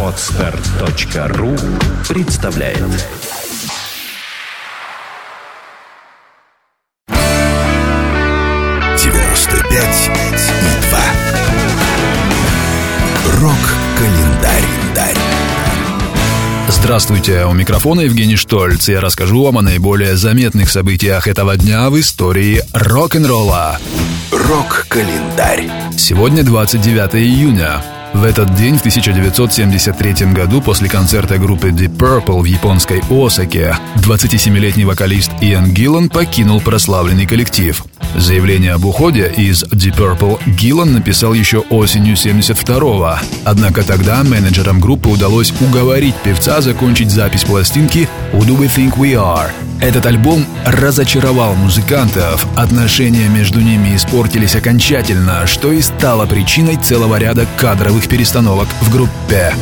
Отстар.ру 0.00 1.56
представляет 2.08 2.78
девяносто 8.96 9.56
пять 9.64 10.08
и 10.08 10.88
два. 10.88 11.04
Рок-календарь. 13.40 15.23
Здравствуйте, 16.84 17.46
у 17.46 17.54
микрофона 17.54 18.02
Евгений 18.02 18.36
Штольц. 18.36 18.90
Я 18.90 19.00
расскажу 19.00 19.42
вам 19.42 19.56
о 19.56 19.62
наиболее 19.62 20.16
заметных 20.16 20.68
событиях 20.68 21.26
этого 21.26 21.56
дня 21.56 21.88
в 21.88 21.98
истории 21.98 22.62
рок-н-ролла. 22.74 23.78
Рок-календарь. 24.30 25.70
Сегодня 25.96 26.42
29 26.42 27.14
июня. 27.14 27.82
В 28.12 28.22
этот 28.22 28.54
день, 28.54 28.76
в 28.76 28.80
1973 28.80 30.34
году, 30.34 30.60
после 30.60 30.90
концерта 30.90 31.38
группы 31.38 31.70
Deep 31.70 31.96
Purple 31.96 32.42
в 32.42 32.44
японской 32.44 33.02
Осаке, 33.10 33.78
27-летний 33.96 34.84
вокалист 34.84 35.30
Иэн 35.40 35.72
Гиллан 35.72 36.10
покинул 36.10 36.60
прославленный 36.60 37.26
коллектив. 37.26 37.82
Заявление 38.16 38.72
об 38.72 38.84
уходе 38.84 39.32
из 39.36 39.64
Deep 39.64 39.96
Purple 39.96 40.40
Гиллан 40.46 40.92
написал 40.92 41.32
еще 41.32 41.58
осенью 41.70 42.14
72-го. 42.14 43.18
Однако 43.44 43.82
тогда 43.82 44.22
менеджерам 44.22 44.80
группы 44.80 45.08
удалось 45.08 45.52
уговорить 45.60 46.14
певца 46.22 46.60
закончить 46.60 47.10
запись 47.10 47.44
пластинки 47.44 48.08
«Who 48.32 48.40
Do 48.40 48.56
We 48.56 48.70
Think 48.74 48.96
We 48.96 49.14
Are?». 49.14 49.50
Этот 49.80 50.06
альбом 50.06 50.46
разочаровал 50.64 51.54
музыкантов, 51.56 52.46
отношения 52.56 53.28
между 53.28 53.60
ними 53.60 53.96
испортились 53.96 54.54
окончательно, 54.54 55.46
что 55.46 55.72
и 55.72 55.82
стало 55.82 56.26
причиной 56.26 56.76
целого 56.76 57.16
ряда 57.18 57.46
кадровых 57.58 58.08
перестановок 58.08 58.68
в 58.80 58.90
группе. 58.90 59.52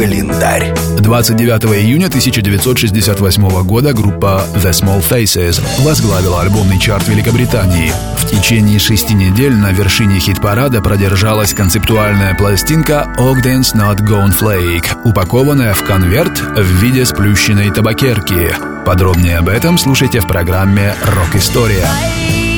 Рок-календарь. 0.00 0.74
29 1.00 1.64
июня 1.76 2.06
1968 2.06 3.62
года 3.64 3.92
группа 3.92 4.42
The 4.54 4.70
Small 4.70 5.04
Faces 5.06 5.60
возглавила 5.82 6.40
альбомный 6.40 6.78
чарт 6.78 7.06
Великобритании. 7.06 7.92
В 8.16 8.26
течение 8.26 8.78
шести 8.78 9.12
недель 9.12 9.54
на 9.54 9.72
вершине 9.72 10.18
хит-парада 10.18 10.80
продержалась 10.80 11.52
концептуальная 11.52 12.34
пластинка 12.34 13.14
Ogden's 13.18 13.74
Not 13.74 13.98
Gone 14.00 14.32
Flake, 14.32 15.02
упакованная 15.04 15.74
в 15.74 15.84
конверт 15.84 16.40
в 16.40 16.82
виде 16.82 17.04
сплющенной 17.04 17.70
табакерки. 17.70 18.54
Подробнее 18.86 19.36
об 19.36 19.50
этом 19.50 19.76
слушайте 19.76 20.20
в 20.20 20.26
программе 20.26 20.94
«Рок-история». 21.04 21.86
Lazy 21.86 22.49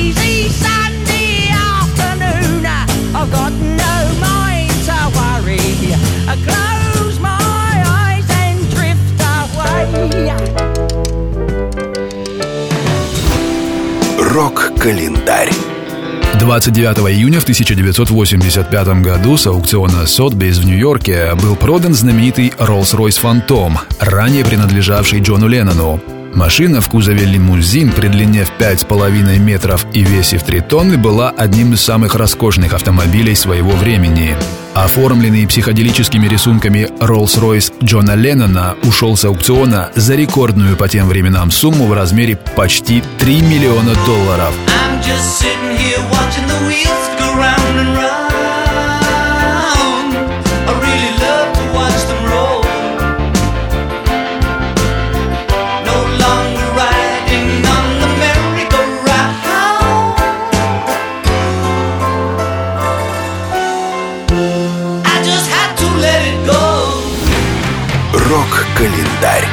Рок-календарь. 14.33 15.51
29 16.39 17.11
июня 17.11 17.39
в 17.39 17.43
1985 17.43 18.87
году 19.03 19.37
с 19.37 19.45
аукциона 19.45 20.07
Сотбейс 20.07 20.57
в 20.57 20.65
Нью-Йорке 20.65 21.35
был 21.35 21.55
продан 21.55 21.93
знаменитый 21.93 22.51
Rolls-Royce 22.57 23.21
Phantom, 23.21 23.73
ранее 23.99 24.43
принадлежавший 24.43 25.19
Джону 25.19 25.47
Леннону. 25.47 26.01
Машина 26.33 26.81
в 26.81 26.89
кузове 26.89 27.25
лимузин 27.25 27.91
при 27.91 28.07
длине 28.07 28.43
в 28.43 28.51
5,5 28.59 29.37
метров 29.37 29.85
и 29.93 30.03
весе 30.03 30.37
в 30.37 30.43
3 30.43 30.61
тонны 30.61 30.97
была 30.97 31.29
одним 31.29 31.73
из 31.73 31.81
самых 31.81 32.15
роскошных 32.15 32.73
автомобилей 32.73 33.35
своего 33.35 33.71
времени. 33.71 34.35
Оформленный 34.73 35.45
психоделическими 35.45 36.27
рисунками 36.27 36.89
Rolls-Royce 36.99 37.73
Джона 37.83 38.15
Леннона 38.15 38.75
ушел 38.83 39.15
с 39.15 39.25
аукциона 39.25 39.91
за 39.93 40.15
рекордную 40.15 40.75
по 40.75 40.87
тем 40.87 41.07
временам 41.07 41.51
сумму 41.51 41.85
в 41.85 41.93
размере 41.93 42.35
почти 42.55 43.03
3 43.19 43.41
миллиона 43.41 43.93
долларов. 44.07 44.53
I'm 44.67 44.99
just 45.03 45.43
here 45.43 46.01
the 46.47 46.72
Рок-календарь. 68.83 69.47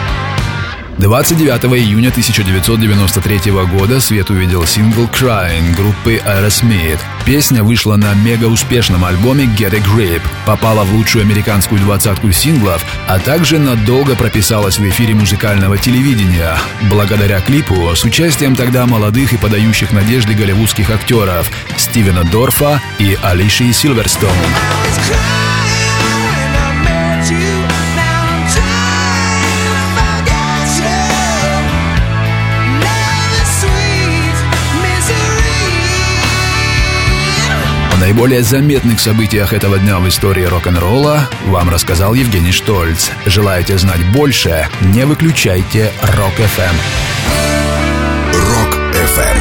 29 0.99 1.65
июня 1.79 2.09
1993 2.09 3.53
года 3.53 4.01
свет 4.01 4.29
увидел 4.29 4.67
сингл 4.67 5.05
«Crying» 5.05 5.75
группы 5.75 6.17
Aerosmith. 6.17 6.99
Песня 7.25 7.63
вышла 7.63 7.97
на 7.97 8.13
мега-успешном 8.13 9.05
альбоме 9.05 9.45
«Get 9.45 9.75
a 9.75 9.79
Grip», 9.79 10.21
попала 10.45 10.83
в 10.85 10.93
лучшую 10.93 11.23
американскую 11.23 11.81
двадцатку 11.81 12.33
синглов, 12.33 12.85
а 13.09 13.19
также 13.19 13.59
надолго 13.59 14.17
прописалась 14.17 14.79
в 14.79 14.89
эфире 14.89 15.15
музыкального 15.15 15.79
телевидения, 15.79 16.57
благодаря 16.91 17.41
клипу 17.41 17.95
с 17.95 18.05
участием 18.05 18.57
тогда 18.57 18.85
молодых 18.85 19.33
и 19.33 19.39
подающих 19.39 19.93
надежды 19.93 20.35
голливудских 20.35 20.91
актеров 20.91 21.51
Стивена 21.77 22.25
Дорфа 22.25 22.83
и 22.99 23.17
Алиши 23.23 23.73
Силверстоун. 23.73 24.35
Наиболее 38.01 38.43
заметных 38.43 38.99
событиях 38.99 39.53
этого 39.53 39.79
дня 39.79 39.99
в 39.99 40.09
истории 40.09 40.45
рок-н-ролла 40.45 41.29
вам 41.47 41.69
рассказал 41.69 42.15
Евгений 42.15 42.51
Штольц. 42.51 43.11
Желаете 43.27 43.77
знать 43.77 44.01
больше? 44.13 44.67
Не 44.81 45.05
выключайте 45.05 45.93
Рок-ФМ. 46.03 46.77
Рок-ФМ. 48.33 49.39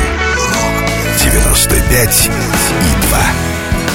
95 1.24 2.30
и 2.30 3.08
2. 3.08 3.20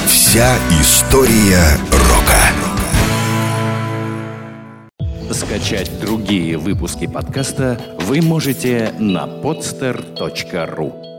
Вся 0.09 0.57
история 0.81 1.63
рока. 1.91 2.41
Скачать 5.31 5.91
другие 6.01 6.57
выпуски 6.57 7.07
подкаста 7.07 7.79
вы 8.01 8.23
можете 8.23 8.95
на 8.99 9.27
podster.ru 9.27 11.14